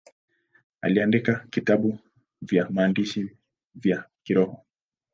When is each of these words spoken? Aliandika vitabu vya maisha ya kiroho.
Aliandika 0.81 1.47
vitabu 1.55 1.99
vya 2.41 2.67
maisha 2.69 3.21
ya 3.83 4.03
kiroho. 4.23 4.63